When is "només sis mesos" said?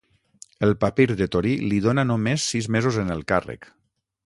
2.13-3.01